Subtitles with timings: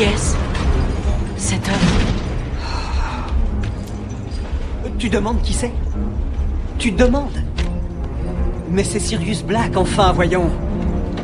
[0.00, 0.34] Yes.
[1.36, 1.74] Cet homme.
[4.98, 5.72] Tu demandes qui c'est?
[6.78, 7.44] Tu demandes?
[8.70, 10.50] Mais c'est Sirius Black, enfin, voyons.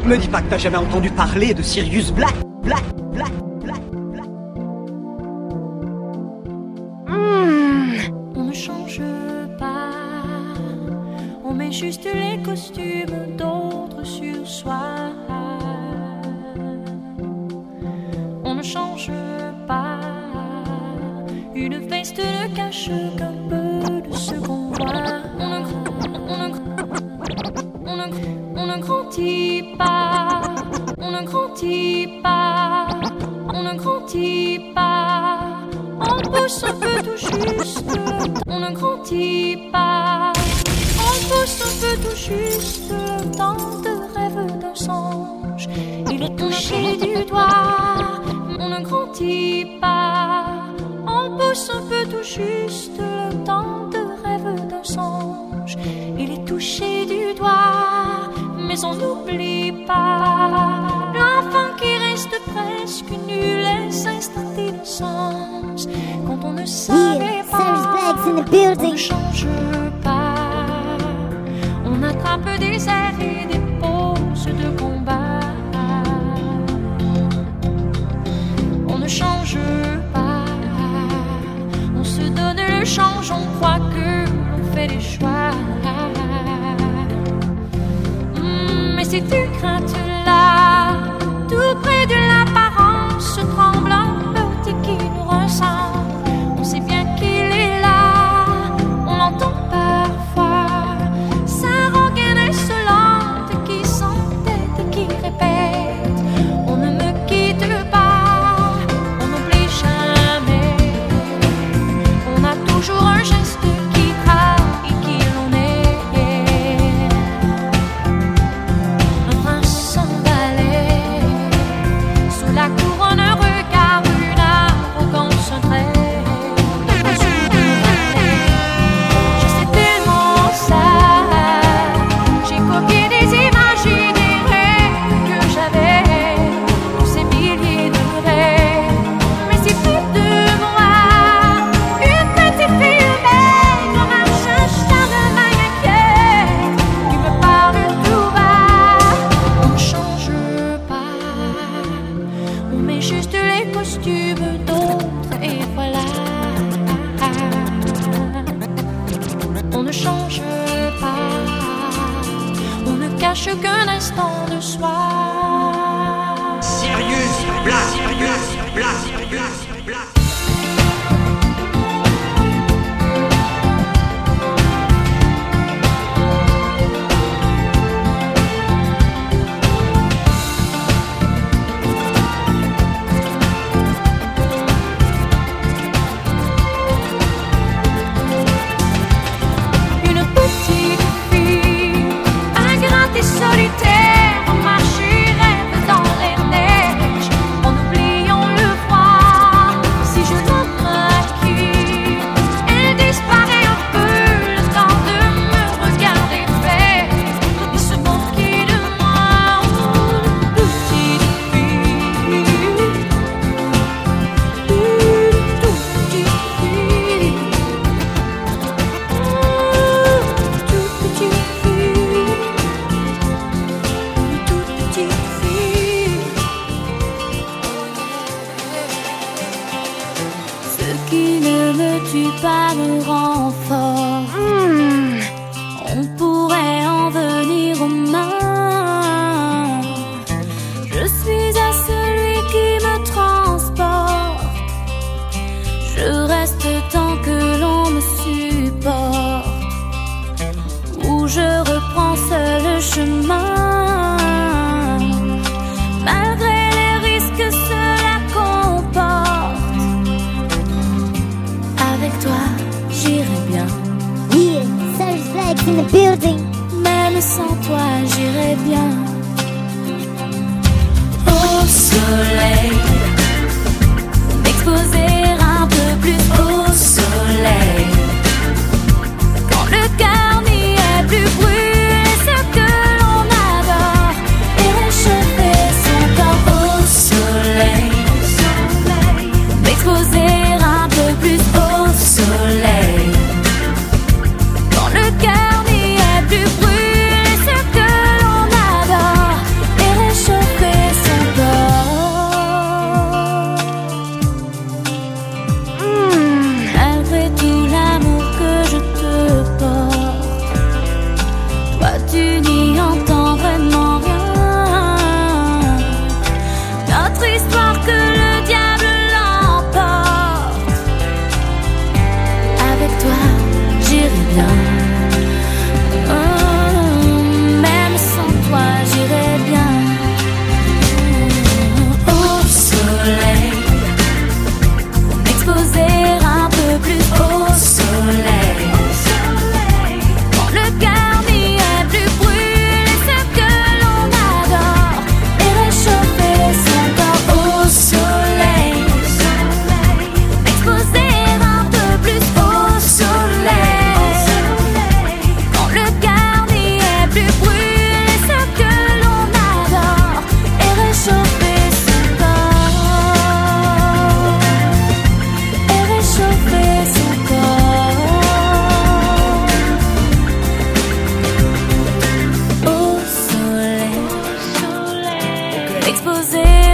[0.05, 2.35] Me dis pas que t'as jamais entendu parler de Sirius Black.
[2.65, 2.85] Black.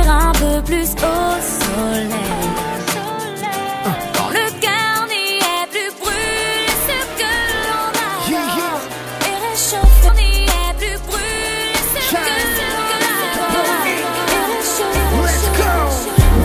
[0.08, 2.08] un peu plus au soleil.
[4.36, 7.32] Le cœur n'y est plus brûlé, ce que
[7.66, 8.84] l'on adore
[9.28, 10.08] est réchauffé.
[10.20, 12.24] n'y est plus brûlé, ce que
[12.68, 13.82] l'on adore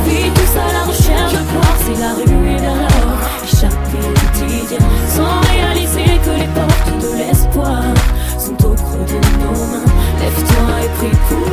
[0.06, 3.18] Vie tout seul à la recherche de gloire, c'est la rue et l'or.
[3.46, 4.18] Chaque vie
[5.16, 7.84] sans réaliser que les portes de l'espoir
[8.38, 9.86] sont au creux de nos mains.
[10.20, 11.47] Lève-toi et prie pour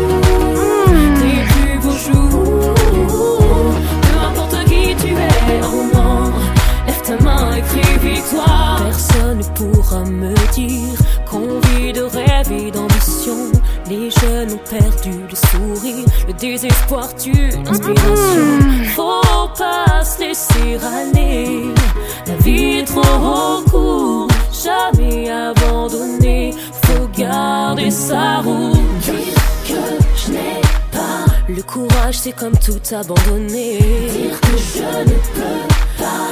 [10.54, 10.98] désir
[11.30, 13.50] qu'on vit de rêve et d'ambition.
[13.88, 18.60] Les jeunes ont perdu le sourire, le désespoir tue l'inspiration.
[18.94, 21.64] Faut pas se laisser aller,
[22.26, 24.32] la vie est trop courte,
[24.64, 26.54] jamais abandonner.
[26.84, 28.78] Faut garder sa route.
[29.00, 29.14] Dire
[29.66, 30.60] que je n'ai
[30.92, 33.78] pas le courage, c'est comme tout abandonner.
[33.78, 35.74] Dire que je ne peux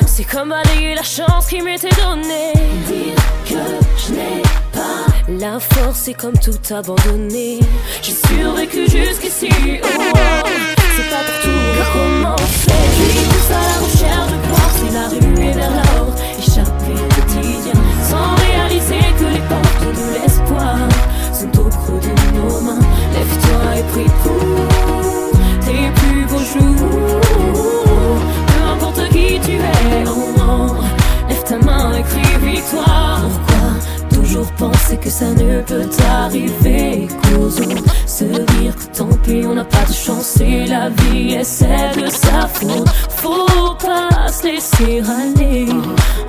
[0.07, 2.53] c'est comme balayer la chance qui m'était donnée.
[2.87, 3.15] Dire
[3.47, 3.63] que
[3.97, 4.43] je n'ai
[4.73, 7.61] pas la force, c'est comme tout abandonner.
[8.03, 9.49] J'ai survécu jusqu'ici.
[9.83, 9.89] Oh.
[10.97, 12.81] C'est pas pour tout recommencer.
[12.97, 16.15] Puis tous à la recherche de gloire, c'est la rue vers l'or.
[16.39, 17.79] Échapper au quotidien
[18.09, 20.77] sans réaliser que les portes de l'espoir
[21.33, 22.87] sont au creux de nos mains.
[23.15, 24.69] Lève-toi et prie pour
[25.65, 26.93] tes plus beaux jours.
[29.13, 30.75] Qui tu es, oh non.
[31.29, 33.21] Lève ta main et crie victoire.
[33.23, 33.69] Pourquoi
[34.11, 37.09] toujours penser que ça ne peut t'arriver?
[37.23, 42.03] Causons se dire que tant pis, on n'a pas de chance et la vie celle
[42.03, 42.89] de sa faute.
[43.11, 45.67] Faut pas se laisser aller.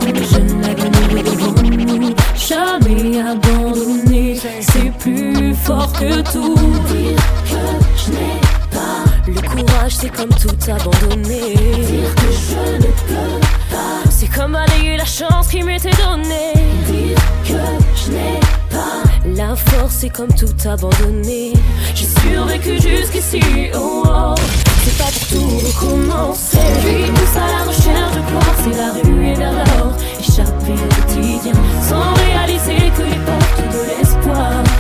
[0.02, 2.14] On est jeune, l'avenir devant nous.
[2.36, 6.56] Jamais abandonné, c'est plus fort que tout.
[6.88, 7.62] Dire que
[7.98, 8.40] je n'ai
[8.72, 11.56] pas le courage, c'est comme tout abandonner.
[11.56, 13.40] Dire que je ne peux
[13.72, 16.54] pas, c'est comme balayer la chance qui m'était donnée.
[16.88, 17.60] Dire que
[17.96, 19.04] je n'ai pas
[19.36, 21.54] la force, c'est comme tout abandonner.
[21.96, 23.42] J'ai survécu jusqu'ici,
[23.76, 24.36] oh, oh.
[24.84, 26.58] C'est pas pour tout recommencer.
[26.84, 29.94] Puis tous à la recherche de gloire, c'est la rue et vers l'or.
[30.20, 34.73] Échapper au quotidien sans réaliser que les portes de l'espoir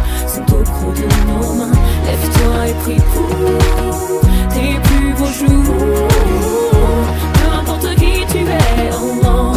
[0.64, 1.72] au creux de nos mains.
[2.06, 3.30] Lève-toi et prie pour
[4.54, 6.08] tes plus beaux jours.
[7.34, 9.54] Peu importe qui tu es, oh.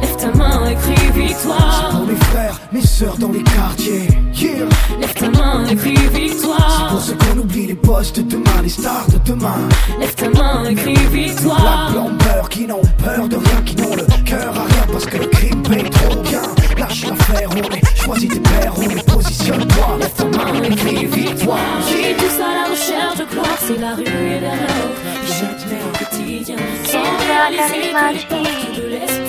[0.00, 1.90] Lève ta main et crie victoire.
[1.90, 4.08] Pour mes frères, mes sœurs dans les quartiers.
[4.34, 4.66] Yeah.
[5.00, 6.88] Lève ta main et crie victoire.
[6.90, 9.68] Pour ceux qu'on oublie les boss de demain, les stars de demain.
[9.98, 11.92] Lève ta main et crie victoire.
[11.92, 15.26] Beurre, qui n'ont peur de rien, qui n'ont le cœur à rien parce que le
[15.26, 16.42] crime paye trop bien.
[16.78, 19.09] Lâche l'affaire, on est choisis tes pères, on est
[19.40, 19.96] positionne-toi.
[19.98, 21.58] Lève ta main et crie victoire.
[21.88, 24.92] J'ai tous à la recherche de gloire, c'est la rue et vers l'or.
[25.26, 29.19] Jamais au quotidien, sans réaliser que les portes de l'espoir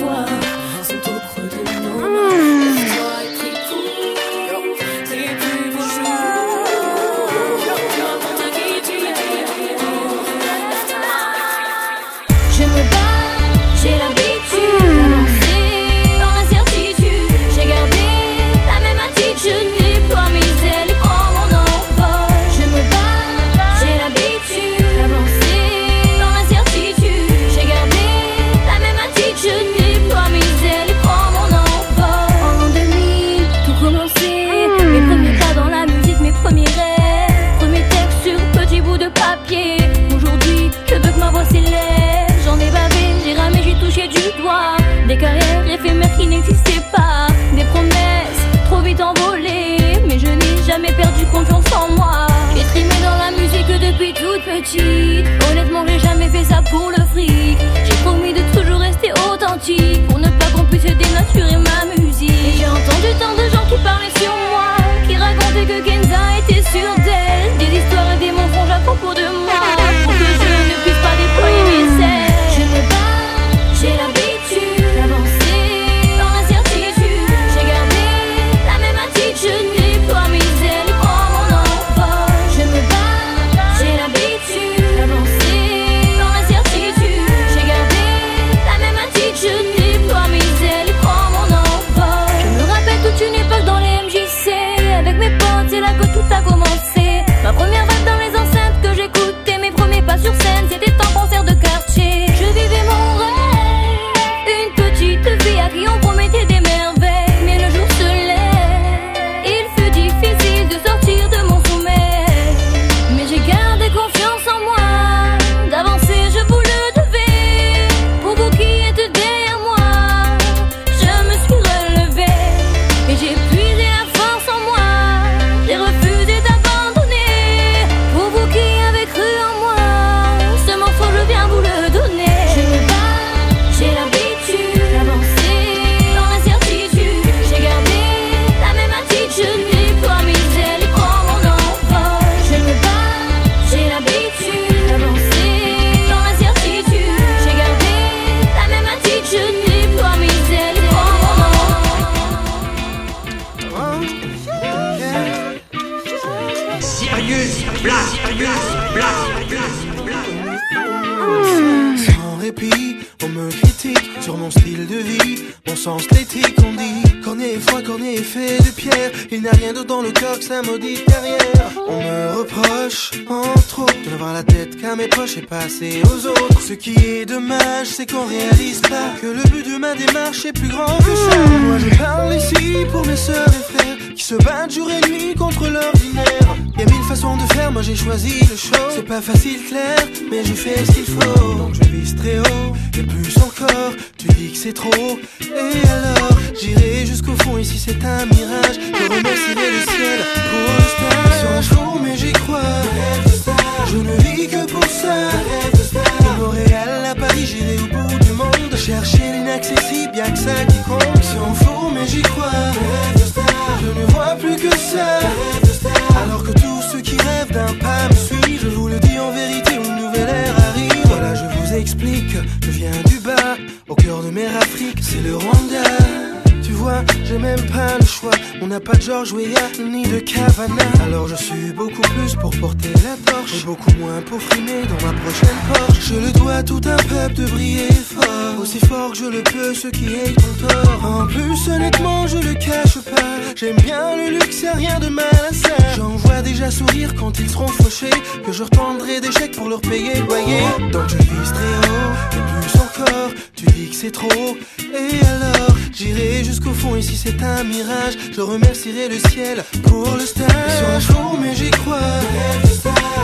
[228.72, 230.82] n'a pas de George Weah ni de Cavana.
[231.04, 235.06] Alors je suis beaucoup plus pour porter la torche et beaucoup moins pour frimer dans
[235.06, 236.00] ma prochaine Porsche.
[236.00, 239.42] Je le dois à tout un peuple de briller fort, aussi fort que je le
[239.42, 241.04] peux ceux qui aient ton tort.
[241.04, 245.26] En plus honnêtement je le cache pas, j'aime bien le luxe, y'a rien de mal
[245.50, 245.76] à ça.
[245.96, 249.82] J'en vois déjà sourire quand ils seront fauchés, que je retendrai des chèques pour leur
[249.82, 250.62] payer le loyer.
[250.92, 253.30] Donc je vis très haut plus encore.
[253.54, 258.14] Tu dis que c'est trop, et alors J'irai jusqu'au fond, et si c'est un mirage,
[258.34, 260.48] je remercierai le ciel pour le stage.
[260.78, 261.98] Sur un jour, mais j'y crois.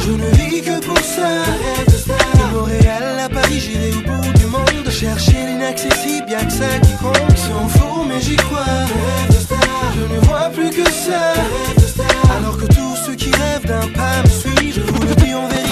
[0.00, 1.42] Je ne vis que pour ça.
[1.86, 4.90] De Montréal à Paris, j'irai au bout du monde.
[4.90, 7.38] Chercher l'inaccessible, y'a que ça qui compte.
[7.38, 8.84] Sur un jour, mais j'y crois.
[9.96, 11.32] Je ne vois plus que ça.
[12.36, 15.48] Alors que tous ceux qui rêvent d'un pas me suivent, je vous le dis en
[15.48, 15.67] vérité.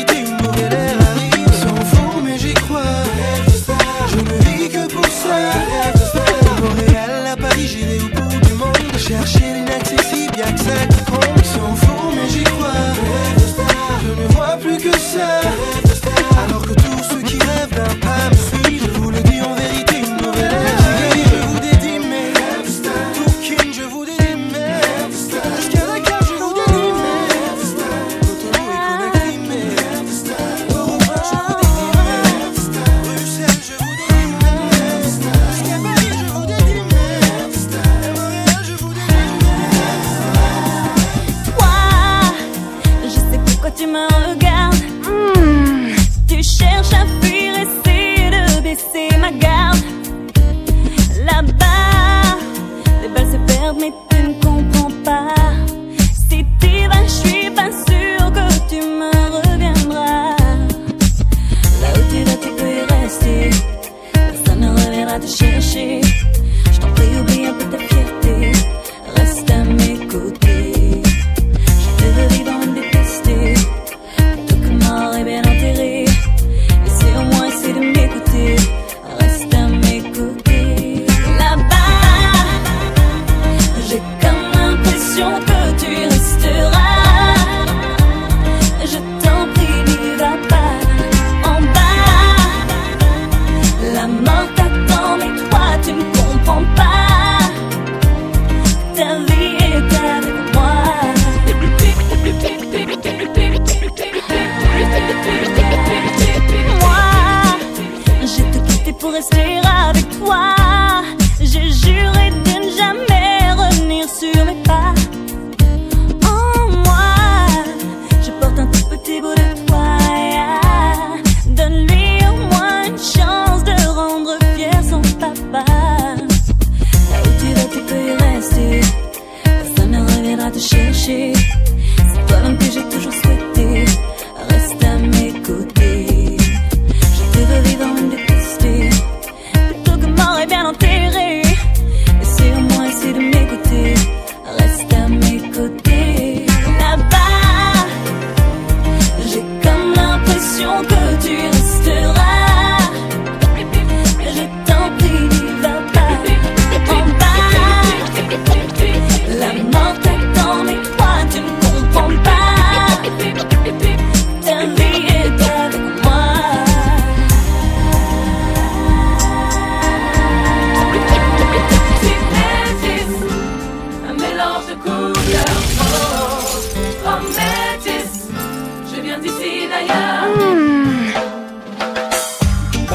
[53.86, 55.45] et tu ne comprends pas.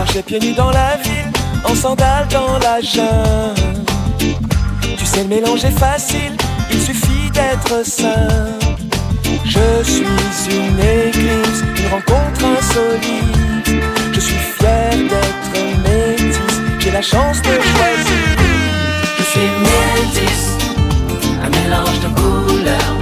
[0.02, 1.32] Marchais pieds nus dans la ville,
[1.64, 3.84] en sandales dans la jungle.
[4.98, 6.36] Tu sais, le mélange est facile,
[6.72, 8.66] il suffit d'être simple.
[9.46, 13.84] Je suis une église, une rencontre insolite.
[14.16, 15.54] Je suis fier d'être
[15.86, 18.28] métisse, j'ai la chance de choisir.
[19.20, 20.50] Je suis métisse,
[21.46, 23.01] un mélange de couleurs.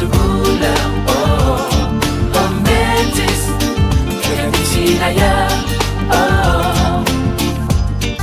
[0.00, 0.90] De couleurs.
[1.08, 1.56] Oh,
[2.34, 2.48] oh
[5.00, 5.48] d'ailleurs.
[6.12, 7.04] Oh.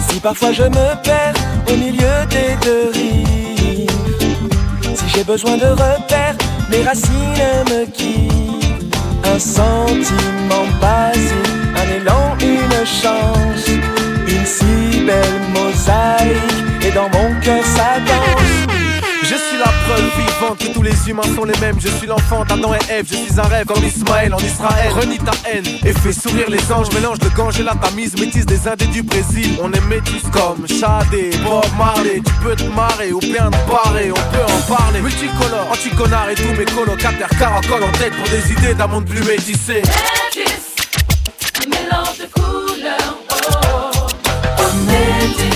[0.08, 1.34] Si parfois je me perds
[1.68, 3.90] au milieu des deux rives,
[4.96, 6.36] si j'ai besoin de repères,
[6.70, 8.96] mes racines me quittent.
[9.24, 11.34] Un sentiment basique,
[11.76, 13.68] un élan, une chance,
[14.28, 18.25] une si belle mosaïque, et dans mon cœur ça danse.
[19.86, 21.80] Vivante tous les humains sont les mêmes.
[21.80, 23.06] Je suis l'enfant d'Adam et Ève.
[23.10, 24.92] Je suis un rêve comme Ismaël en Israël.
[24.92, 26.92] Renie ta haine et fais sourire les anges.
[26.94, 28.18] Mélange de gange et la tamise.
[28.20, 29.58] Métis des Indes et du Brésil.
[29.62, 32.22] On est métis comme Shadé, Bob Marley.
[32.26, 34.12] Tu peux te marrer ou bien te barrer.
[34.12, 35.02] On peut en parler.
[35.02, 39.24] Multicolore, anticonard et tous mes colocataires caracolent en tête pour des idées d'un monde plus
[39.24, 39.84] métissé.
[39.84, 40.76] Métis,
[41.68, 43.18] mélange de couleurs.
[43.30, 44.08] Oh,
[44.60, 45.55] oh métis,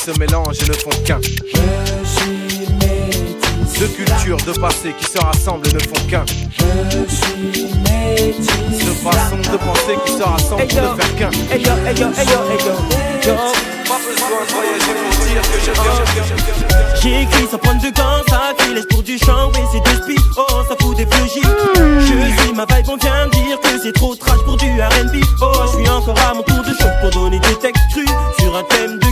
[0.00, 1.20] se mélangent et ne font qu'un.
[3.78, 6.24] Deux cultures, deux passés qui se rassemblent et ne font qu'un.
[6.26, 8.84] je suis métisse.
[8.84, 11.30] Deux façons de penser qui se rassemblent pour ne faire qu'un.
[17.02, 20.76] Écrit sans prendre de gants, sacrilège pour du chant, oui c'est de speed, oh ça
[20.80, 21.42] fout des flégies
[21.98, 25.52] Je suis ma vibe, on vient dire que c'est trop trash pour du R&B Oh
[25.66, 28.08] je suis encore à mon tour de chauffe pour donner des textes crus
[28.38, 29.09] sur un thème de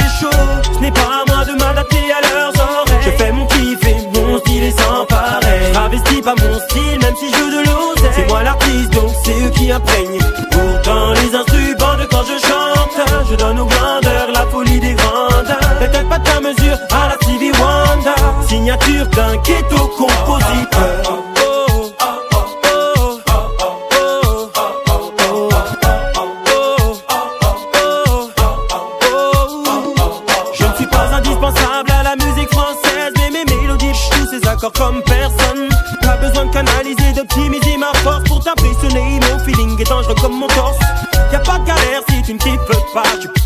[0.00, 3.02] Ce n'est pas à moi de m'adapter à leurs oreilles.
[3.04, 5.72] Je fais mon kiff et mon style est sans pareil.
[5.72, 8.12] Travestis pas mon style même si je de l'oseille.
[8.14, 10.18] C'est moi l'artiste donc c'est eux qui imprègnent.
[10.50, 15.56] Pourtant les instruments quand je chante Je donne aux grandeurs la folie des grandes.
[15.78, 18.48] Peut-être pas ta mesure à la Stevie Wonder.
[18.48, 20.91] Signature d'un ghetto compositeur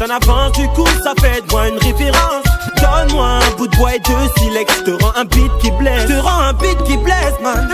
[0.07, 0.19] pas.
[0.19, 2.45] Tu peux en avance, du coup ça fait de moi une référence.
[2.77, 4.85] Donne-moi un bout de bois et de silex.
[4.85, 6.07] Te rends un beat qui blesse.
[6.07, 7.69] Te rends un beat qui blesse, man.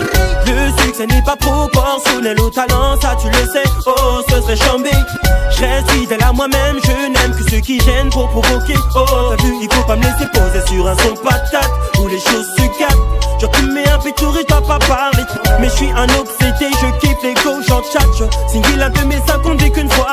[0.45, 3.63] Le succès n'est pas proportionnel au talent, ça tu le sais.
[3.85, 4.91] Oh, ce serait chambé.
[5.51, 8.75] Je reste fidèle à moi-même, je n'aime que ceux qui gênent pour provoquer.
[8.95, 12.19] Oh, t'as vu, il faut pas me laisser poser sur un son patate où les
[12.19, 13.23] choses se gâtent.
[13.39, 15.23] Je tu mets un pétour et dois pas parler.
[15.59, 17.99] Mais je suis un obsédé, je kiffe les go, j'en chat.
[18.47, 20.12] Single un peu mes ça compte dès qu'une fois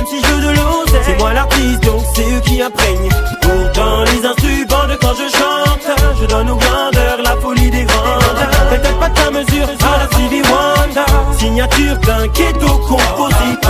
[0.00, 1.02] même si je de l'oseille.
[1.04, 3.08] C'est moi l'artiste, donc c'est eux qui imprègnent.
[3.42, 8.40] Pourtant, les instruments quand je chante, je donne aux grandeurs la folie des grandes.
[8.70, 11.38] Peut-être pas ta mesure à la Stevie Wonder.
[11.38, 13.69] Signature d'un ghetto compositeur.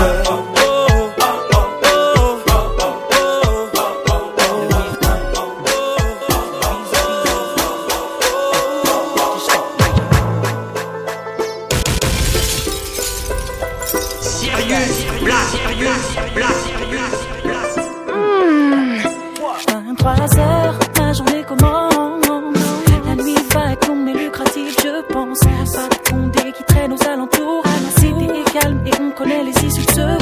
[25.48, 25.72] Pense.
[25.72, 27.62] Pas de condé qui traîne aux alentours.
[27.64, 30.19] La cité est calme et on connaît les issues de secours.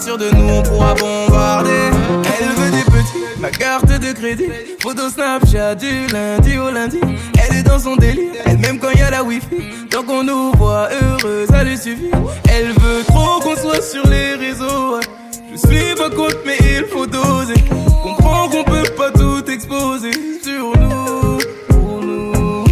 [0.00, 1.90] Sûr de nous, on pourra bombarder.
[2.40, 4.48] Elle veut des petits, ma carte de crédit.
[4.80, 7.00] Photo Snapchat du lundi au lundi.
[7.34, 9.56] Elle est dans son délire, elle même quand y a la wifi.
[9.90, 12.12] Tant qu'on nous voit heureux, ça lui suffit.
[12.48, 15.00] Elle veut trop qu'on soit sur les réseaux.
[15.50, 17.60] Je suis pas contre, mais il faut doser.
[18.02, 20.12] Comprends qu'on peut pas tout exposer
[20.44, 21.38] sur nous.
[21.68, 22.64] Pour nous.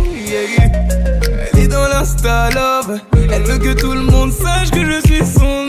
[1.52, 3.00] Elle est dans l'insta love.
[3.32, 5.65] Elle veut que tout le monde sache que je suis son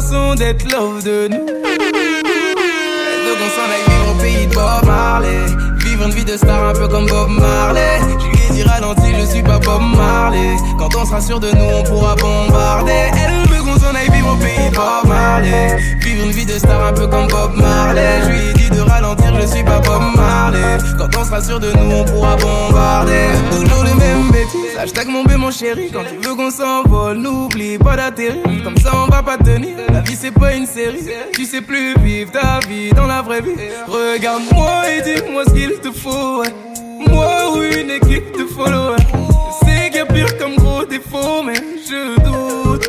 [0.00, 1.46] façon d'être love de nous.
[1.46, 5.46] Veut qu'on s'en aille vivre au pays de Bob Marley.
[5.84, 8.00] Vivre une vie de star un peu comme Bob Marley.
[8.18, 10.56] Je lui ai dit ralenti, je suis pas Bob Marley.
[10.78, 13.04] Quand on sera sûr de nous, on pourra bombarder.
[13.22, 15.76] Elle veut au pays Bob Marley.
[16.00, 18.20] Vivre une vie de star un peu comme Bob Marley.
[18.24, 20.78] Je lui ai dit de ralentir, je suis pas Bob Marley.
[20.98, 23.28] Quand on sera sûr de nous, on pourra bombarder.
[23.50, 24.76] Toujours les mêmes bêtises.
[24.78, 25.90] Hashtag mon bé, mon chéri.
[25.92, 28.42] Quand tu veux qu'on s'envole, n'oublie pas d'atterrir.
[28.62, 29.76] Comme ça, on va pas tenir.
[29.92, 31.04] La vie, c'est pas une série.
[31.34, 33.56] Tu sais plus vivre ta vie dans la vraie vie.
[33.86, 36.42] Regarde-moi et dis-moi ce qu'il te faut.
[37.08, 38.96] Moi ou une équipe de follow.
[38.96, 42.88] Je sais pire comme gros défaut, mais je doute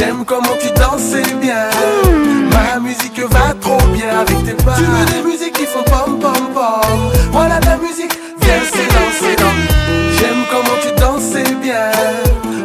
[0.00, 1.68] J'aime comment tu danses bien.
[2.50, 4.72] Ma musique va trop bien avec tes pas.
[4.74, 7.12] Tu veux des musiques qui font pom pom pom.
[7.30, 9.54] Voilà ta musique, viens c'est danser dans.
[10.16, 11.90] J'aime comment tu danses bien.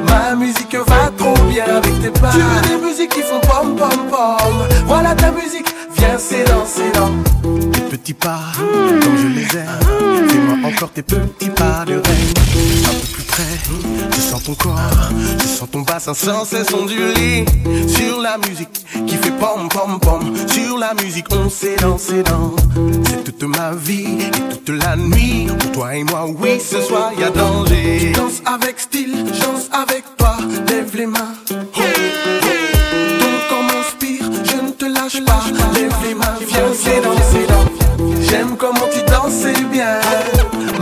[0.08, 2.32] Ma musique va trop bien avec tes pas.
[2.32, 4.68] Tu veux des musiques qui font pom pom pom.
[4.86, 5.68] Voilà ta musique,
[5.98, 7.75] viens c'est danser dans.
[8.06, 10.30] Petits pas, je les aime.
[10.30, 12.34] Fais-moi encore tes petits pas de reine.
[12.86, 13.44] Un peu plus près,
[14.16, 17.46] je sens ton corps, je sens ton bassin sans cesse onduler.
[17.88, 20.36] Sur la musique qui fait pom pom pom.
[20.48, 22.56] Sur la musique, on sait danser dans.
[23.06, 25.48] C'est toute ma vie et toute la nuit.
[25.48, 28.12] Pour toi et moi, oui, ce soir y a danger.
[28.16, 30.38] Danse avec style, danse avec toi.
[30.70, 31.34] Lève les mains.
[31.50, 31.80] Oh, oh.
[33.20, 35.42] Ton corps m'inspire, je ne te lâche pas.
[35.74, 37.55] Lève les mains, viens, c'est danser dans.
[38.46, 40.00] J'aime comment tu danses bien.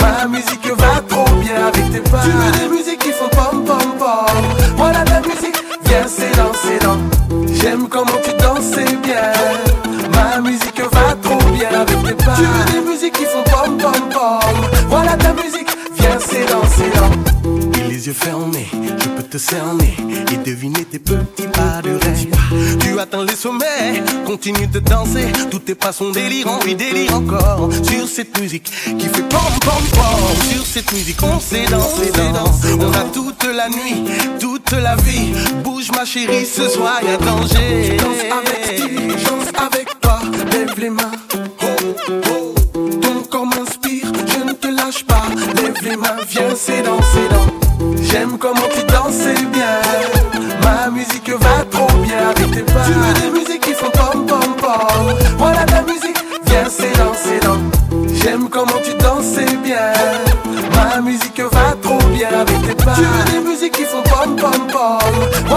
[0.02, 2.20] Ma musique va trop bien avec tes pas.
[2.22, 4.76] Tu veux des musiques qui font pom pom pom.
[4.76, 6.98] Voilà ta musique, viens c'est danser dans.
[7.54, 9.32] J'aime comment tu danses bien.
[10.12, 12.36] Ma musique va trop bien avec tes pas.
[12.36, 14.70] Tu veux des musiques qui font pom pom pom.
[14.90, 17.53] Voilà ta musique, viens c'est danser dans.
[18.04, 19.96] Et les yeux fermés, je peux te cerner
[20.32, 22.80] et deviner tes petits pas de rêve.
[22.80, 27.70] Tu atteins les sommets, continue de danser, tout est pas son délirant, oui délire encore
[27.84, 30.52] sur cette musique qui fait pom pom pom.
[30.52, 34.04] Sur cette musique on sait danser, danser, on a toute la nuit,
[34.40, 35.32] toute la vie.
[35.64, 37.98] Bouge ma chérie, ce soir y a danger.
[37.98, 40.20] Danse avec qui, danse avec toi,
[40.52, 41.12] lève les mains.
[41.36, 41.68] Oh,
[42.30, 42.54] oh.
[43.02, 45.24] Ton corps m'inspire, je ne te lâche pas.
[45.56, 47.63] Lève les mains, viens, c'est danser, dans.
[48.14, 49.82] J'aime comment tu danses bien.
[50.62, 52.86] Ma musique va trop bien avec tes pas.
[52.86, 55.18] Tu veux des musiques qui font pom pom pom.
[55.40, 57.58] Voilà ta musique, viens, c'est danser, dans.
[58.14, 59.94] J'aime comment tu danses bien.
[60.76, 62.94] Ma musique va trop bien avec tes pas.
[62.94, 65.53] Tu veux des musiques qui font pom pom pom.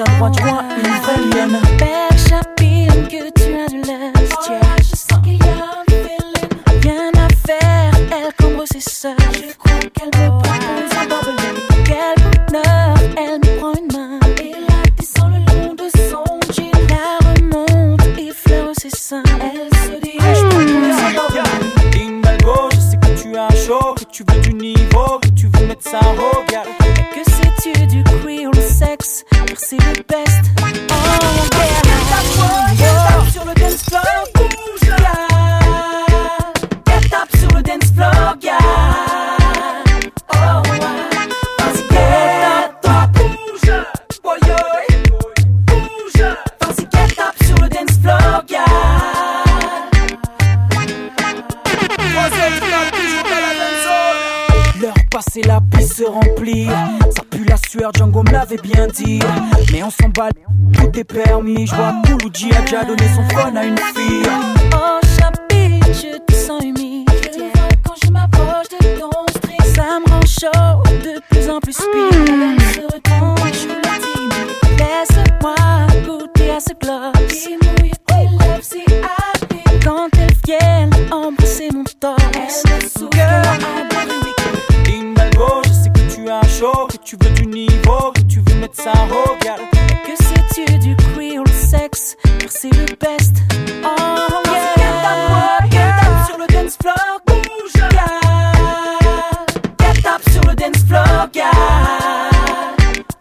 [0.00, 0.34] À droite,
[0.82, 0.87] je
[92.98, 93.42] best.
[93.84, 94.74] Oh, yeah.
[94.76, 95.18] Get up.
[95.32, 95.68] Yeah.
[95.70, 96.94] Get up sur le dance floor.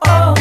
[0.10, 0.34] Oh,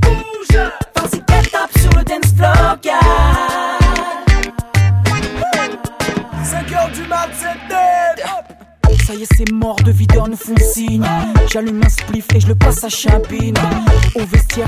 [0.00, 0.56] bouge.
[0.94, 3.00] Vas-y, get up sur le dance floor, yeah.
[6.44, 8.24] 5 heures du mat, c'est dead.
[9.06, 11.06] Ça y est, c'est mort, de videurs nous font signe.
[11.52, 13.39] J'allume un spliff et je le passe à Chabine.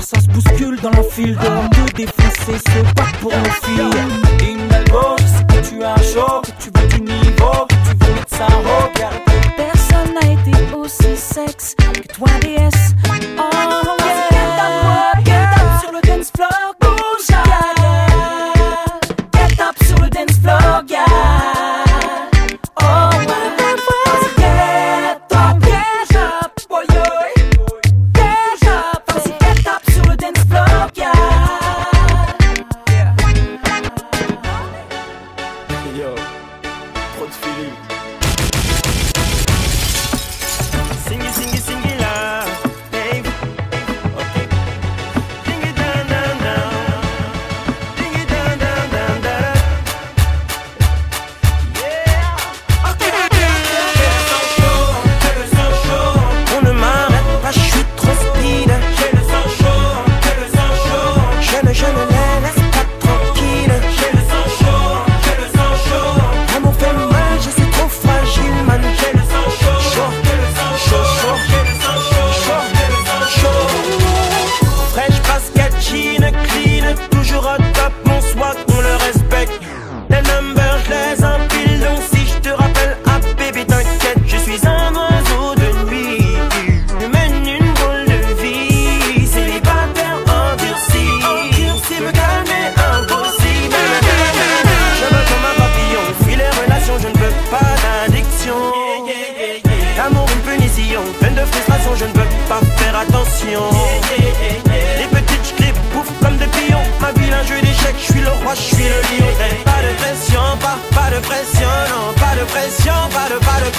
[0.03, 2.92] Ça se bouscule dans la file de défoncer ce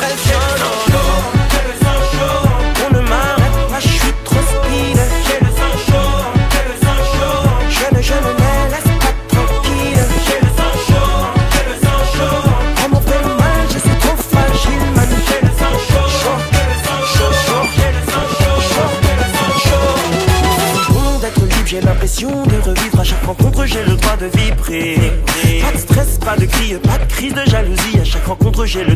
[0.04, 0.16] J'ai le
[0.60, 1.12] sang chaud,
[1.50, 2.38] j'ai le sang chaud.
[2.74, 3.38] Pour le marre,
[3.70, 4.98] moi je suis trop speed.
[5.26, 6.12] J'ai le sang chaud,
[6.52, 7.40] j'ai le sang chaud.
[7.70, 8.56] Je ne, je ne l'ai,
[9.00, 10.02] pas tranquille.
[10.26, 11.16] J'ai le sang chaud,
[11.52, 12.36] j'ai le sang chaud.
[12.92, 15.18] On fait mal, je suis trop fragile, manou.
[15.28, 17.64] J'ai le sang chaud, chaud, j'ai le sang chaud.
[17.76, 18.58] J'ai le sang chaud,
[19.02, 19.26] j'ai le
[20.92, 23.00] sang d'être libres, j'ai l'impression de revivre.
[23.00, 25.12] À chaque rencontre, j'ai le droit de vibrer.
[25.62, 27.98] Pas de stress, pas de cri, pas de cri de jalousie.
[28.00, 28.93] À chaque rencontre, j'ai le droit de vibrer.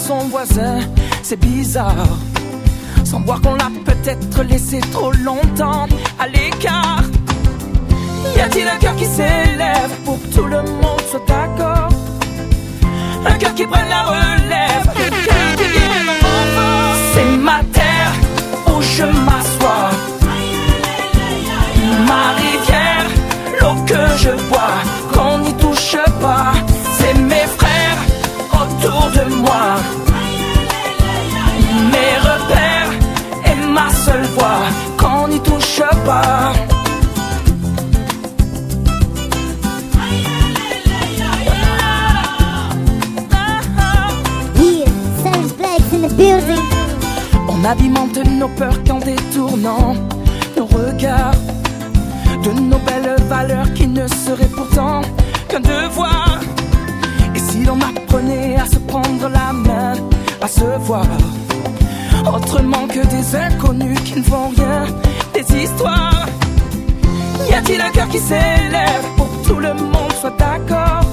[0.00, 0.78] son voisin,
[1.22, 2.08] c'est bizarre.
[3.04, 5.86] Sans voir qu'on l'a peut-être laissé trop longtemps
[6.18, 7.04] à l'écart.
[8.36, 11.88] Y a-t-il un cœur qui s'élève pour que tout le monde soit d'accord?
[13.26, 14.86] Un cœur qui prenne la relève,
[17.12, 18.12] C'est ma terre
[18.68, 19.90] où je m'assois,
[22.08, 23.06] ma rivière,
[23.60, 24.76] l'eau que je bois,
[25.12, 26.52] qu'on n'y touche pas.
[35.80, 36.52] lâche pas.
[47.48, 49.94] On alimente nos peurs qu'en détournant
[50.56, 51.34] nos regards
[52.42, 55.02] de nos belles valeurs qui ne seraient pourtant
[55.48, 56.40] qu'un devoir.
[57.34, 59.92] Et si l'on apprenait à se prendre la main,
[60.40, 61.06] à se voir
[62.26, 64.86] autrement que des inconnus qui ne font rien
[65.32, 66.26] tes histoires.
[67.48, 71.04] Y a-t-il un cœur qui s'élève pour que tout le monde soit d'accord?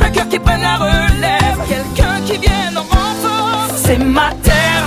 [0.00, 3.68] Un cœur qui prenne la relève, quelqu'un qui vienne en renfort.
[3.76, 4.86] C'est ma terre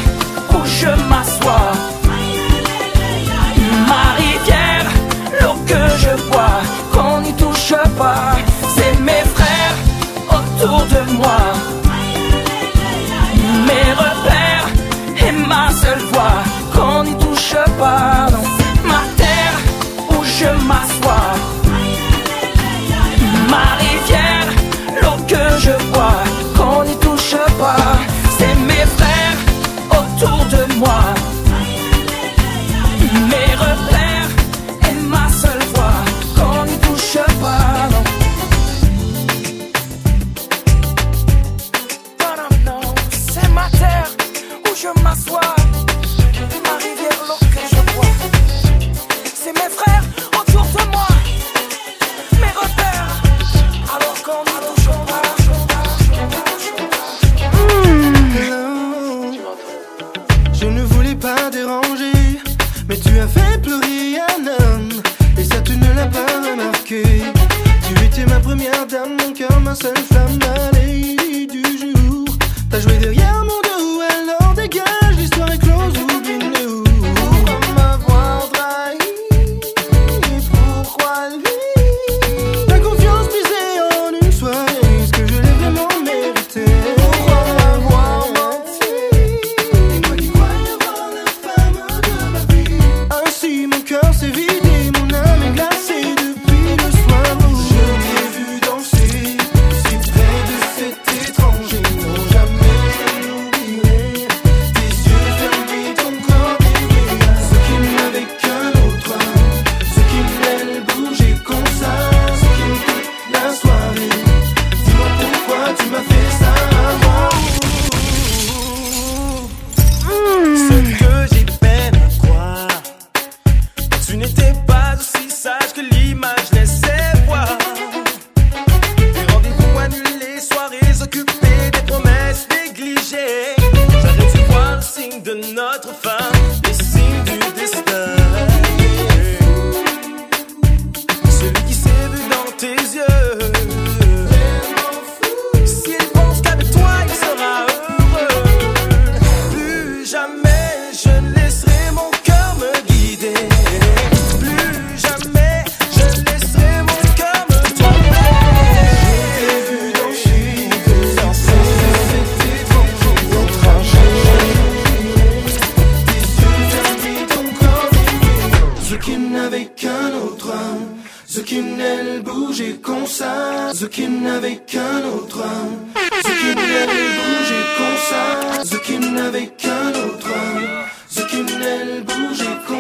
[0.52, 1.72] où je m'assois.
[3.88, 4.88] Ma rivière,
[5.42, 6.62] l'eau que je bois,
[6.94, 8.35] qu'on n'y touche pas.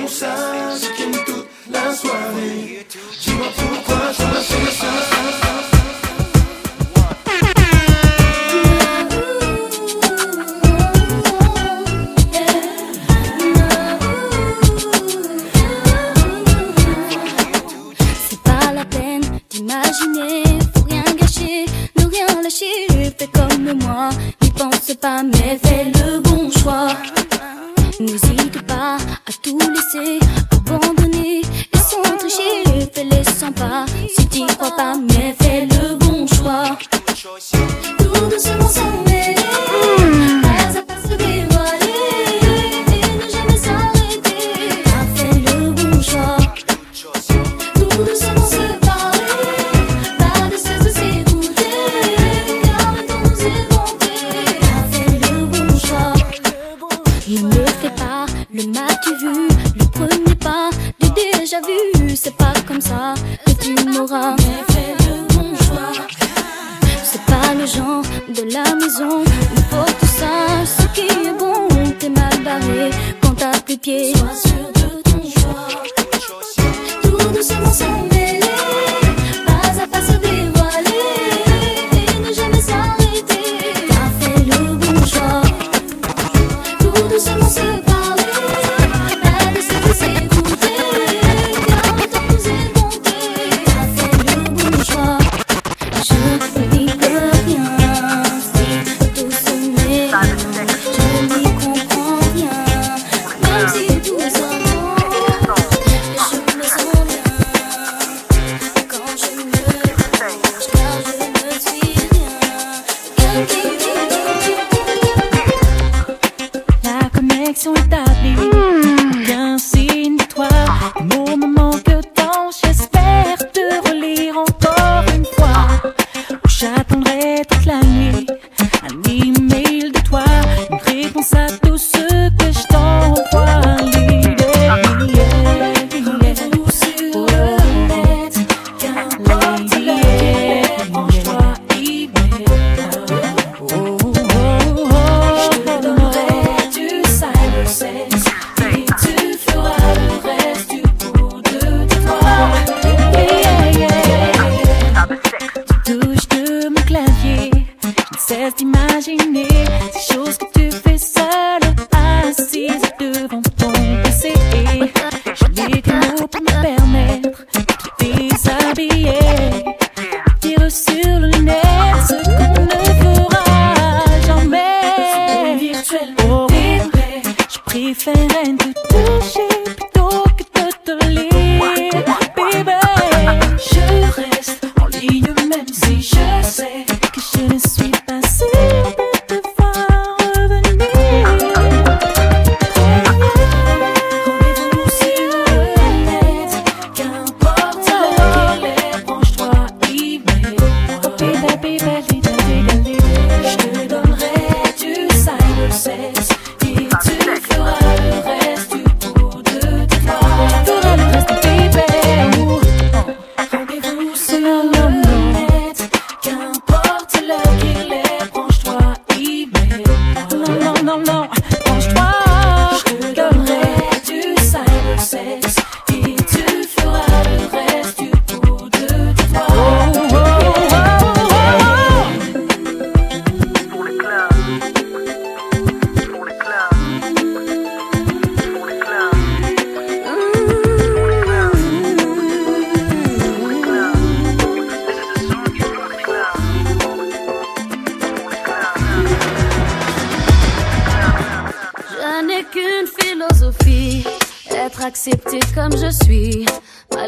[0.05, 2.85] Comme ça Zucchine toute la soirée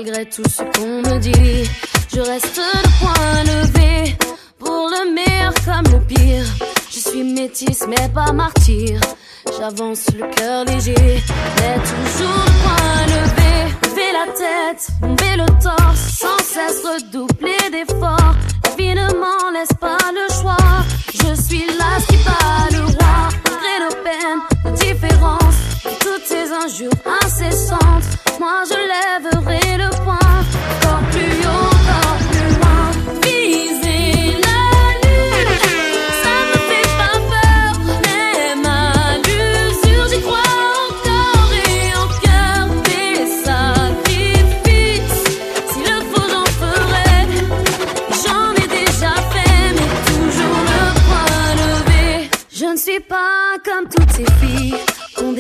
[0.08, 1.70] malgré tout ce qu'on me dit.
[2.14, 4.18] Je reste le point levé,
[4.60, 6.46] pour le meilleur comme le pire.
[6.90, 9.00] Je suis métisse mais pas martyr.
[9.58, 13.74] J'avance le cœur léger, mais toujours le point levé.
[13.84, 18.36] Lever la tête, bomber le torse, sans cesse redoubler d'efforts.
[18.64, 20.58] La vie ne m'en laisse pas le choix.
[21.14, 25.47] Je suis là qui bat le roi, malgré nos peines, nos différences,
[26.00, 26.92] toutes ces injures
[27.24, 28.04] incessantes.
[28.40, 30.20] Moi je lèverai le poing,
[30.78, 31.77] encore plus haut,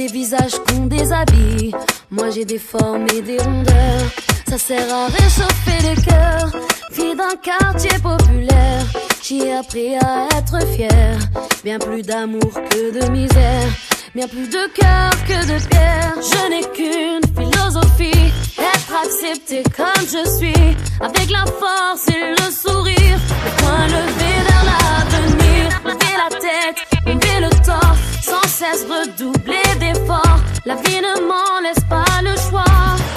[0.07, 1.71] des visages, des habits.
[2.11, 4.09] Moi j'ai des formes et des rondeurs.
[4.49, 6.51] Ça sert à réchauffer les cœurs.
[6.91, 8.85] Fille d'un quartier populaire,
[9.21, 11.19] j'y ai appris à être fière.
[11.63, 13.69] Bien plus d'amour que de misère.
[14.15, 16.13] Bien plus de cœur que de pierre.
[16.21, 20.77] Je n'ai qu'une philosophie, être accepté comme je suis.
[21.01, 25.81] Avec la force et le sourire, le point levé vers l'avenir.
[25.85, 30.39] Lever la tête, lever le torse, sans cesse redoubler d'efforts.
[30.65, 32.63] La vie ne m'en laisse pas le choix.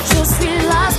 [0.05, 0.90] Je suis là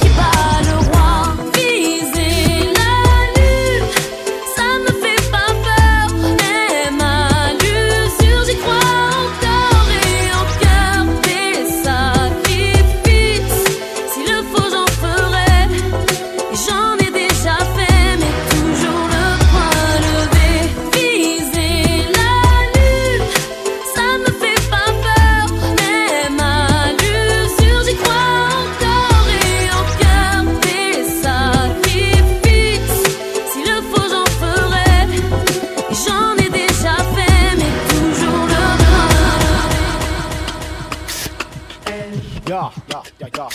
[42.52, 43.48] Yeah, yeah, yeah, yeah.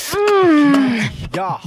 [1.34, 1.58] Yeah.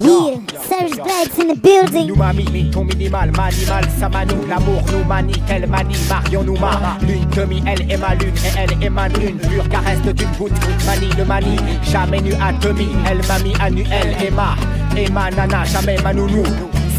[0.00, 0.36] Yeah,
[0.68, 2.08] Savage Black's in the building.
[2.08, 6.58] Nous manie, mi, ton minimal, manimal, ça manoue L'amour nous manie, qu'elle manie, Marion nous
[6.58, 10.52] ma Lune, demi, elle est ma lune Et elle émane une pure caresse d'une goutte
[10.84, 11.56] Manie le manie,
[11.90, 14.56] jamais nu à demi Elle m'a mis à nu, elle est ma
[14.94, 16.42] Et ma nana, jamais ma nounou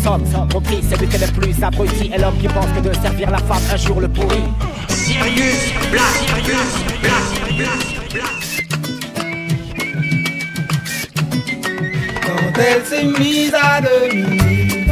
[0.03, 3.29] Sommes complices, celui qui est le plus abruti Et l'homme qui pense que de servir
[3.29, 4.49] la femme un jour le pourrit
[4.89, 7.94] Sirius Black, Sirius Black, Black, Black.
[12.25, 14.85] Quand elle s'est mise à demi,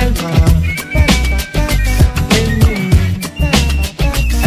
[0.00, 0.34] elle m'a.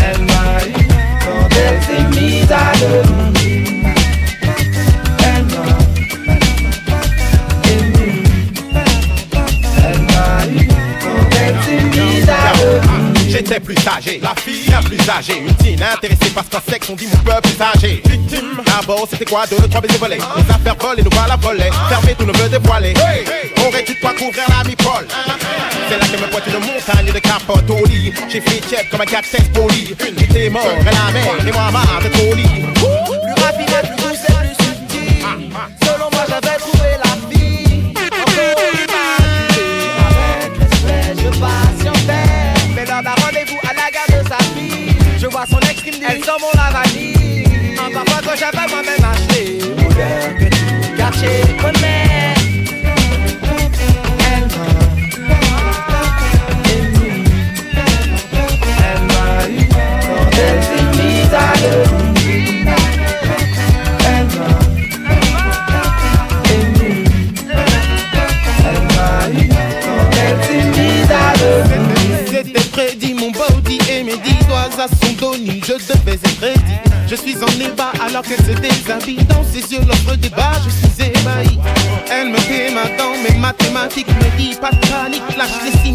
[0.03, 0.87] Elle m'a eu
[1.23, 3.30] quand elle s'est mise à demi.
[13.31, 15.39] J'étais plus âgé, la fille la plus âgée.
[15.39, 18.01] Une teen intéressée par ce sexe, on dit mon peuple plus âgé.
[18.05, 21.69] Victime, d'abord c'était quoi deux, trois baisers volés Les affaires volées, nous voilà volés.
[21.87, 22.93] Fermé, tout ne veut dévoiler
[23.65, 25.07] Aurais-tu de quoi couvrir la mi-pole
[25.87, 28.11] C'est là que me pointe une montagne de capote au lit.
[28.27, 29.95] J'ai fait tiède comme un cactus poli.
[30.05, 32.65] Une était mort, et la mer, et moi marre au lit.
[32.73, 34.00] Plus et plus
[46.01, 47.43] son ex qui me dit Elle sent mon lavani.
[47.77, 49.41] Un parfum que j'avais moi-même acheté.
[49.85, 52.35] Odeur que tout quartier connaît.
[54.33, 56.03] Elle m'a
[56.71, 57.09] ému.
[58.77, 59.69] Elle m'a eu
[60.37, 61.90] elle s'est.
[77.07, 79.23] Je suis en ébat alors qu'elle se déshabille.
[79.25, 81.59] Dans ses yeux l'offre débat, je suis ébahi.
[82.09, 84.81] Elle me déma dans mes mathématiques Me dit pas de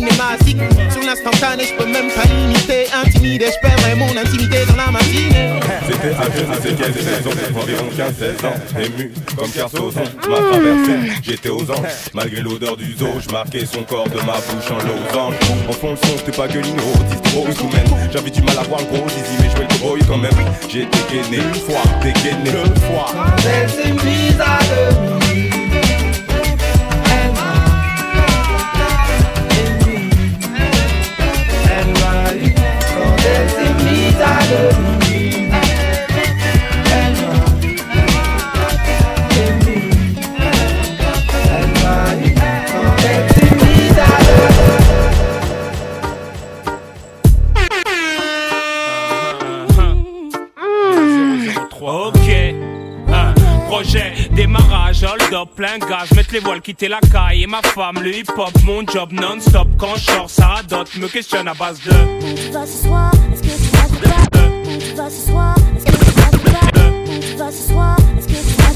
[0.07, 4.91] cinématiques Sur l'instantané, je peux même pas imiter Intimidé, je perdrai mon intimité dans la
[4.91, 5.61] matinée.
[5.87, 7.31] C'était à je ne sais quelle saison,
[7.61, 13.09] environ 15-16 ans, ému comme Kersozon, m'a traversé, j'étais aux anges, malgré l'odeur du zoo,
[13.21, 15.35] je marquais son corps de ma bouche en losange.
[15.69, 17.71] En fond le son, c'était pas gueuline, gros, distro, sous
[18.13, 20.33] J'avais du mal à voir le gros zizi, mais je le gros quand même.
[20.69, 23.13] J'ai dégainé une fois, dégainé deux fois.
[23.45, 25.26] Elle s'est mise à
[55.57, 58.87] plein gaz, mettre les voiles, quitter la caille et ma femme, le hip hop, mon
[58.87, 59.69] job non-stop.
[59.79, 63.76] Quand je sors, ça radote, me questionne à base de.
[64.79, 65.31] Tu vas ce
[65.75, 67.73] Est-ce que tu vas battre Où vas ce
[68.19, 68.76] Est-ce que tu vas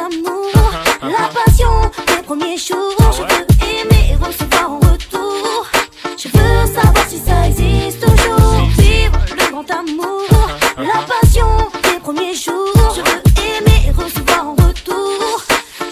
[0.01, 0.51] amour,
[1.01, 2.95] la passion des premiers jours.
[3.17, 5.67] Je veux aimer et recevoir en retour.
[6.17, 8.61] Je veux savoir si ça existe toujours.
[8.77, 10.27] Vivre le grand amour,
[10.77, 11.47] la passion
[11.83, 12.95] des premiers jours.
[12.95, 13.21] Je veux
[13.57, 15.43] aimer et recevoir en retour.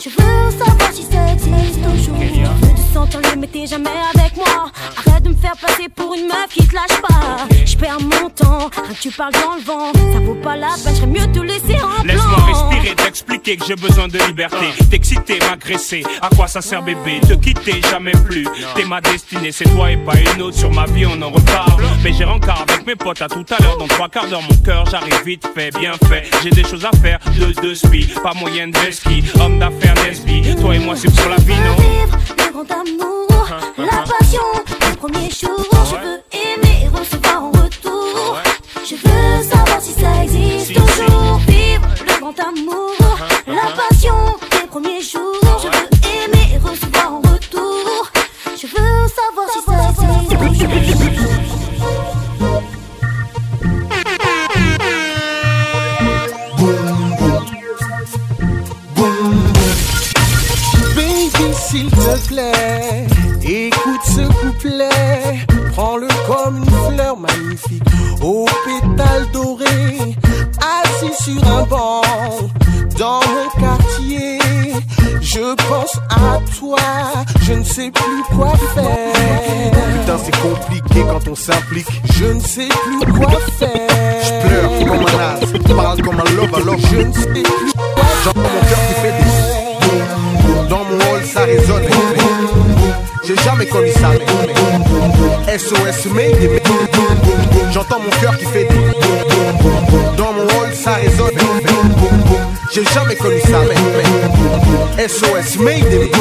[0.04, 2.20] Je veux savoir si ça existe toujours.
[2.20, 4.72] Je veux sentir libre mais t'es jamais avec moi.
[5.06, 7.48] Arrête de me faire passer pour une meuf qui te lâche pas.
[7.66, 9.94] Je perds mon temps, tu parles dans le vent.
[10.14, 12.04] Ça vaut pas la peine, j'aurais mieux te laisser en
[13.58, 14.68] que j'ai besoin de liberté.
[14.90, 17.20] T'exciter, m'agresser, à quoi ça sert bébé?
[17.22, 18.48] Te quitter, jamais plus.
[18.76, 20.58] T'es ma destinée, c'est toi et pas une autre.
[20.58, 21.82] Sur ma vie, on en reparle.
[22.04, 23.78] Mais j'ai rencard avec mes potes à tout à l'heure.
[23.78, 26.30] Dans trois quarts d'heure, mon cœur, j'arrive vite fait, bien fait.
[26.44, 28.08] J'ai des choses à faire, de deux spi.
[28.24, 30.56] Pas moyen de ski, homme d'affaires, lesbi.
[30.56, 31.76] Toi et moi, c'est pour la vie, non?
[31.76, 34.42] Vivre le grand amour, la passion
[34.90, 35.79] du premier jour.
[67.20, 67.84] Magnifique,
[68.22, 70.16] aux pétales dorés,
[70.60, 72.02] assis sur un banc,
[72.98, 74.40] dans mon quartier.
[75.22, 76.80] Je pense à toi,
[77.44, 79.72] je ne sais plus quoi faire.
[80.00, 81.88] Putain, c'est compliqué quand on s'implique.
[82.14, 83.70] Je ne sais plus quoi faire.
[84.24, 88.04] Je pleure comme un as, parle comme un love alors Je ne sais plus quoi
[88.24, 90.70] J'entends mon cœur qui fait des.
[90.70, 91.84] Dans mon hall, ça résonne.
[93.26, 95.19] J'ai jamais connu ça, mais.
[95.58, 96.62] SOS Made,
[97.72, 98.68] J'entends mon cœur qui fait.
[100.16, 101.32] Dans mon hall, ça résonne.
[102.72, 105.08] J'ai jamais connu ça, mais.
[105.08, 106.12] SOS Made,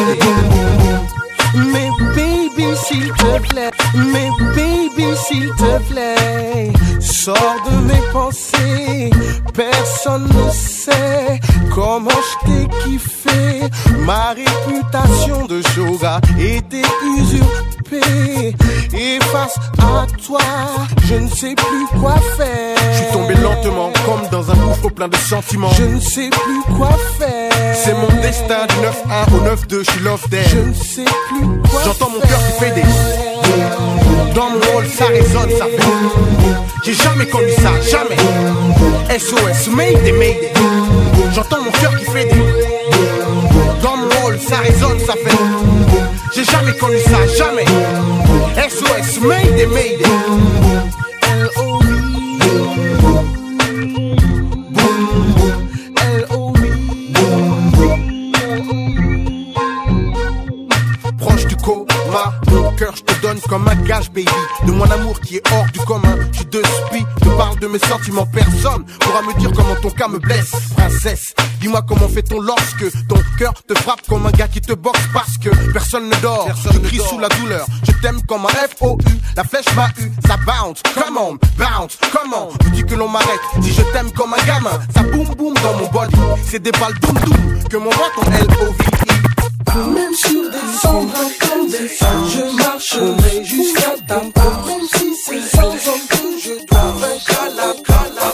[1.54, 9.10] Mais baby s'il te plaît, mais baby s'il te plaît, sors de mes pensées,
[9.52, 11.38] personne ne sait
[11.78, 13.60] comment je t'ai kiffé,
[14.00, 16.82] ma réputation de yoga était
[17.16, 18.56] usurpée,
[18.94, 20.40] et face à toi,
[21.04, 22.76] je ne sais plus quoi faire.
[22.92, 25.70] Je suis tombé lentement, comme dans un gouffre plein de sentiments.
[25.78, 27.57] Je ne sais plus quoi faire.
[27.84, 30.44] C'est mon destin du 9-1 au 9-2, je suis love there.
[30.48, 32.82] Je ne sais plus quoi J'entends mon cœur qui fait des.
[34.34, 35.92] Dans mon hall, ça résonne, ça fait.
[36.84, 38.16] J'ai jamais connu ça, jamais.
[39.16, 40.52] SOS, Mayday, Mayday.
[41.32, 42.42] J'entends mon cœur qui fait des.
[43.80, 45.38] Dans mon hall, ça résonne, ça fait.
[46.34, 47.64] J'ai jamais connu ça, jamais.
[48.56, 50.04] SOS, Mayday, Mayday.
[64.08, 64.26] Baby.
[64.66, 66.16] De mon amour qui est hors du commun.
[66.32, 68.26] Je suis de spi, te parle de mes sentiments.
[68.26, 70.52] Personne pourra me dire comment ton cas me blesse.
[70.76, 75.00] Princesse, dis-moi comment fait-on lorsque Ton cœur te frappe comme un gars qui te boxe
[75.12, 76.48] Parce que personne ne dort.
[76.72, 77.66] Je crie sous la douleur.
[77.84, 80.82] Je t'aime comme un F-O-U La flèche m'a eu, ça bounce.
[80.94, 84.78] Come on, bounce, comment Me dis que l'on m'arrête Si je t'aime comme un gamin.
[84.94, 86.08] Ça boum boum dans mon bol
[86.44, 89.37] C'est des balles doum doum Que mon ton L-O-V-I
[89.86, 94.66] même sur des cendres comme des je marcherai jusqu'à ta part.
[94.66, 98.28] Même si c'est sans homme que je dois vaincre à la cala.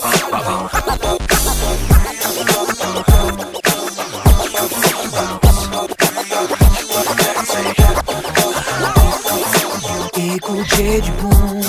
[10.74, 11.61] Du bon.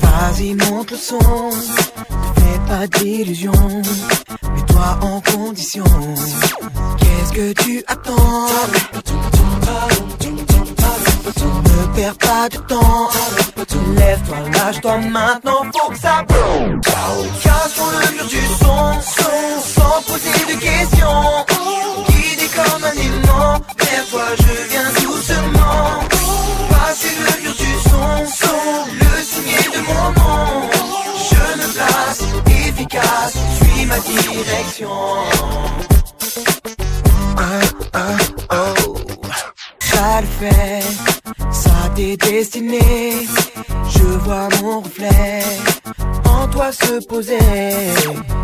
[0.00, 1.18] Vas-y, monte le son
[2.66, 5.84] pas d'illusion, mets-toi en condition.
[6.98, 8.46] Qu'est-ce que tu attends?
[11.28, 13.08] Ne perds pas de temps,
[13.96, 16.80] lève-toi, lâche-toi maintenant, faut que ça bouge.
[17.42, 21.44] Casse sur le mur du son, son, sans poser de questions.
[22.08, 26.00] Guidé comme un aimant, vers toi je viens doucement.
[26.70, 29.07] Passer le mur du son, son,
[33.88, 34.90] ma direction.
[37.36, 37.60] Ah,
[37.94, 38.16] ah,
[38.52, 39.28] oh, oh, oh.
[39.80, 40.82] Ça le fait,
[41.50, 43.26] ça t'est destiné.
[43.88, 45.42] Je vois mon reflet
[46.24, 47.38] en toi se poser.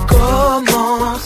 [0.08, 1.24] Commence.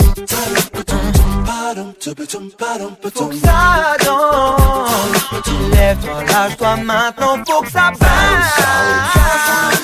[3.14, 4.91] Faut ça danse.
[5.73, 7.37] Lève-toi, lâche-toi maintenant.
[7.47, 9.78] Faut que ça passe.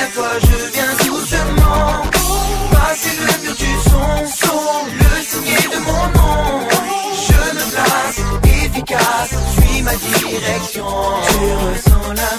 [0.00, 2.02] Des fois je viens doucement.
[2.72, 4.62] Passer le mur du son son
[4.98, 6.68] Le soulier de mon nom.
[7.26, 8.18] Je me place
[8.64, 10.86] efficace Suis ma direction.
[11.28, 12.32] Tu ressens la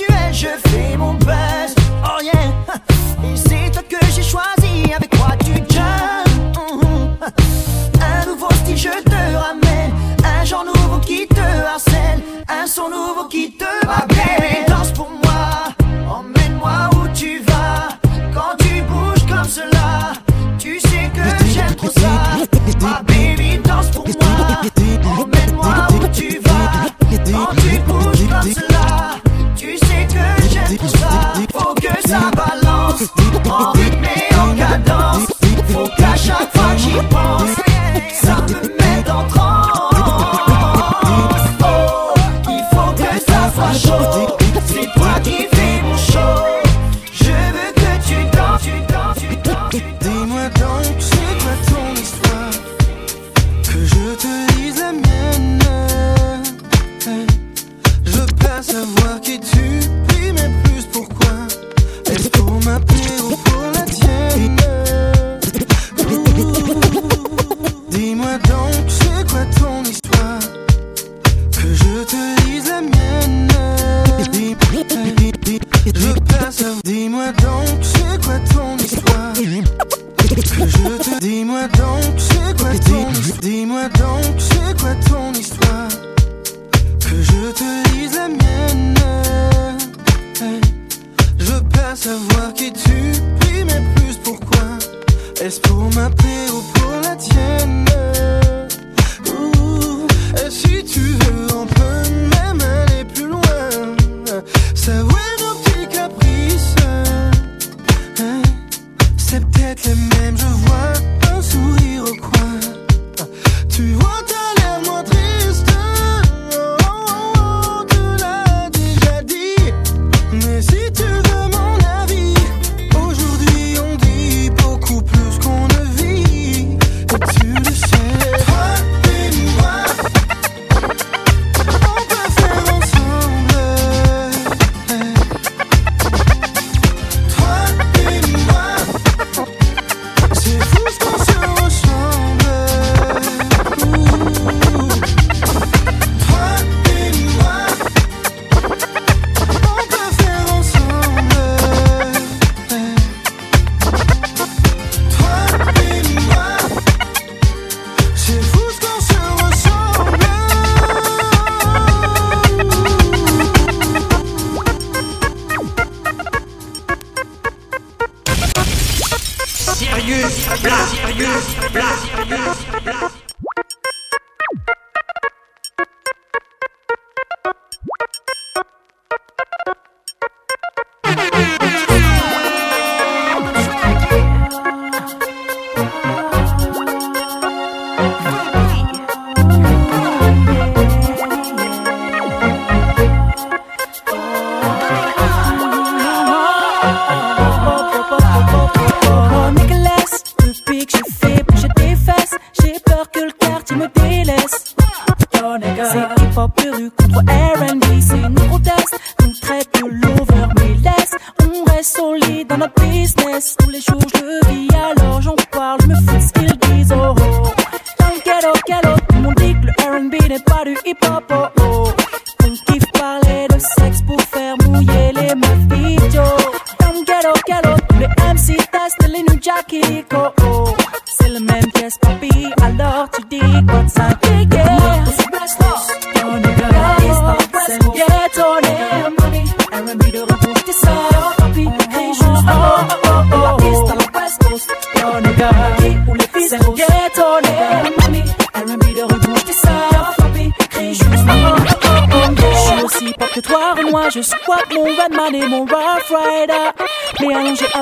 [0.00, 1.79] tu es, je fais mon best.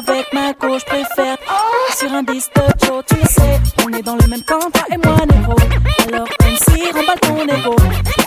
[0.08, 1.36] avec ma gauche préfère
[1.96, 5.16] Sur un de Joe, tu sais On est dans le même camp, toi et moi,
[5.26, 5.56] négro
[6.08, 7.76] Alors MC, remballe ton ego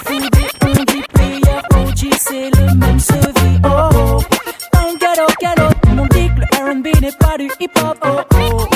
[0.06, 4.24] Foudé, on dit player, OG, c'est le même cheville Oh oh,
[4.74, 4.96] dans le
[5.42, 8.71] galop, Tout le monde dit que le R&B n'est pas du hip-hop, oh oh.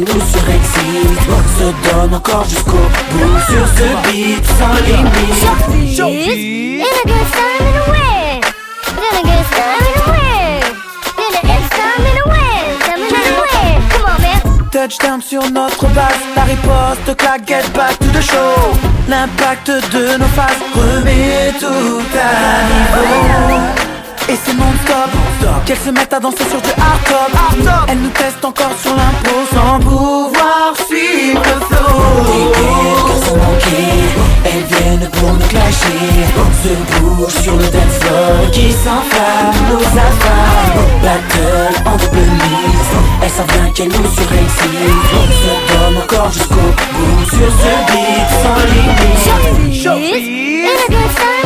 [0.00, 1.20] Qu'elle nous surexcite
[1.58, 6.06] Se donne encore jusqu'au bout Sur ce beat sans limite In
[6.82, 8.40] a good time in a way.
[8.96, 10.60] In a good time in a way.
[11.18, 12.56] In a good time in a way.
[12.84, 13.70] Time in a way.
[13.90, 14.40] Come on, man.
[14.70, 18.72] Touchdown sur notre base, la riposte, claque, get back to the show
[19.08, 23.89] L'impact de nos phases remet tout à niveau
[24.30, 25.10] Et c'est non-stop,
[25.66, 27.32] qu'elles se mettent à danser sur du hard top
[27.88, 32.52] Elles nous testent encore sur l'impro sans pouvoir suivre le flow.
[34.44, 36.10] Elles viennent pour nous clasher.
[36.62, 43.30] Se bouge sur le dance floor Qui s'enflamme, nous affame Battle en double mise Elles
[43.30, 49.20] savent bien qu'elles nous surexcitent Se donne encore jusqu'au bout Sur ce beat sans limite.
[50.62, 51.39] In a good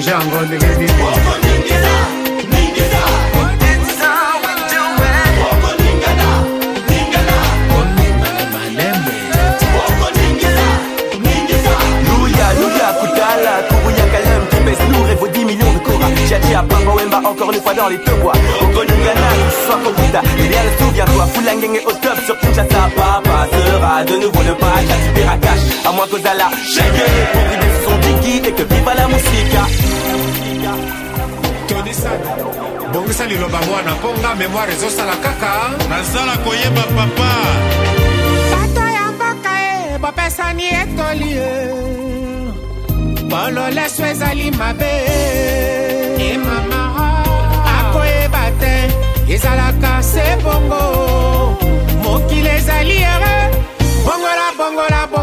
[0.00, 1.17] Jungle, the
[17.38, 18.32] encore une fois dans les deux bois.
[18.32, 22.90] Que ce soit Kokuta, Léa, souviens-toi, Foulangeng est au top sur Kinshasa.
[22.96, 27.96] Papa sera de nouveau le page, à Tibirakash, à moins qu'Ozala, Shake, pour vider son
[28.04, 29.62] tiki et que viva la musica.
[31.68, 32.24] tonisani
[32.92, 35.52] bongisa liloba mwana mpo nga memoire ezosala kaka.
[35.90, 37.30] Nazala koyeba papa.
[38.50, 41.52] Bato ya mboka e bopesani etoli e.
[43.30, 44.92] Bololeso ezali mabe.
[45.06, 45.58] E
[46.18, 46.67] te
[49.38, 50.82] ezalaka se bongo.
[52.02, 53.36] Mokili ezali ere
[54.04, 55.17] bongola bongola bongola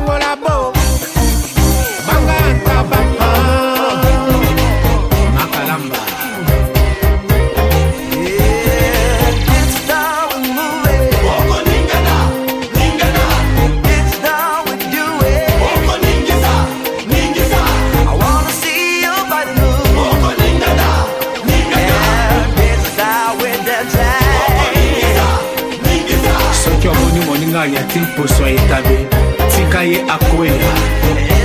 [27.65, 29.07] akokanya te poso ya etabe
[29.55, 31.44] tika ye akwea